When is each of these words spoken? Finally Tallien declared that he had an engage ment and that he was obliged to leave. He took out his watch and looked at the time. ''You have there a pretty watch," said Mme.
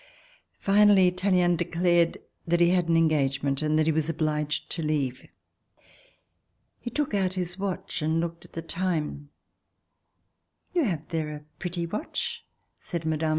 Finally 0.57 1.11
Tallien 1.11 1.55
declared 1.55 2.17
that 2.47 2.59
he 2.59 2.71
had 2.71 2.89
an 2.89 2.97
engage 2.97 3.43
ment 3.43 3.61
and 3.61 3.77
that 3.77 3.85
he 3.85 3.91
was 3.91 4.09
obliged 4.09 4.67
to 4.71 4.81
leave. 4.81 5.27
He 6.79 6.89
took 6.89 7.13
out 7.13 7.33
his 7.35 7.59
watch 7.59 8.01
and 8.01 8.19
looked 8.19 8.43
at 8.43 8.53
the 8.53 8.63
time. 8.63 9.29
''You 10.73 10.85
have 10.85 11.07
there 11.09 11.29
a 11.35 11.45
pretty 11.59 11.85
watch," 11.85 12.43
said 12.79 13.05
Mme. 13.05 13.29